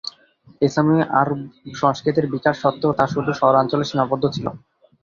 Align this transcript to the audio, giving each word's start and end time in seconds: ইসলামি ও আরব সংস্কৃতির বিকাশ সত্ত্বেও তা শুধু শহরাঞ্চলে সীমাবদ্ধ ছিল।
ইসলামি 0.61 0.95
ও 0.99 1.09
আরব 1.19 1.39
সংস্কৃতির 1.81 2.25
বিকাশ 2.33 2.55
সত্ত্বেও 2.59 2.97
তা 2.99 3.05
শুধু 3.13 3.31
শহরাঞ্চলে 3.39 3.85
সীমাবদ্ধ 3.89 4.23
ছিল। 4.35 4.45